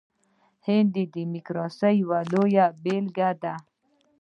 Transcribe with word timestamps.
هند 0.65 0.87
د 0.95 0.97
ډیموکراسۍ 1.13 1.93
یوه 2.03 2.19
لویه 2.31 2.65
بیلګه 2.83 3.29
ده. 3.43 3.53